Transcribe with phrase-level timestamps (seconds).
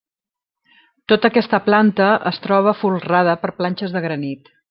[1.13, 4.53] Tota aquesta planta es troba folrada per planxes de granit.